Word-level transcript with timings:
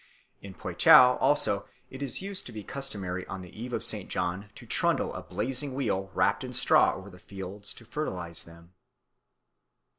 In 0.41 0.55
Poitou 0.55 0.89
also 1.19 1.67
it 1.91 2.01
used 2.01 2.47
to 2.47 2.51
be 2.51 2.63
customary 2.63 3.23
on 3.27 3.41
the 3.41 3.51
Eve 3.53 3.71
of 3.71 3.83
St. 3.83 4.09
John 4.09 4.49
to 4.55 4.65
trundle 4.65 5.13
a 5.13 5.21
blazing 5.21 5.75
wheel 5.75 6.09
wrapt 6.15 6.43
in 6.43 6.53
straw 6.53 6.95
over 6.95 7.11
the 7.11 7.19
fields 7.19 7.71
to 7.75 7.85
fertilise 7.85 8.41
them. 8.45 8.73